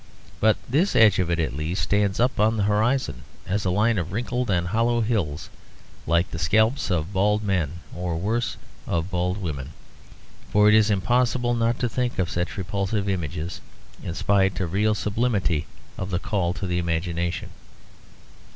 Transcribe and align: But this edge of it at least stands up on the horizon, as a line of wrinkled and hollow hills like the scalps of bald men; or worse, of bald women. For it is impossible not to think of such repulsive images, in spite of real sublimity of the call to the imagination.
But 0.39 0.57
this 0.67 0.95
edge 0.95 1.19
of 1.19 1.29
it 1.29 1.37
at 1.37 1.55
least 1.55 1.83
stands 1.83 2.19
up 2.19 2.39
on 2.39 2.57
the 2.57 2.63
horizon, 2.63 3.21
as 3.45 3.65
a 3.65 3.69
line 3.69 3.99
of 3.99 4.11
wrinkled 4.11 4.49
and 4.49 4.69
hollow 4.69 5.01
hills 5.01 5.51
like 6.07 6.31
the 6.31 6.39
scalps 6.39 6.89
of 6.89 7.13
bald 7.13 7.43
men; 7.43 7.73
or 7.95 8.17
worse, 8.17 8.57
of 8.87 9.11
bald 9.11 9.37
women. 9.37 9.73
For 10.49 10.67
it 10.67 10.73
is 10.73 10.89
impossible 10.89 11.53
not 11.53 11.77
to 11.77 11.87
think 11.87 12.17
of 12.17 12.31
such 12.31 12.57
repulsive 12.57 13.07
images, 13.07 13.61
in 14.01 14.15
spite 14.15 14.59
of 14.59 14.73
real 14.73 14.95
sublimity 14.95 15.67
of 15.99 16.09
the 16.09 16.17
call 16.17 16.53
to 16.53 16.65
the 16.65 16.79
imagination. 16.79 17.51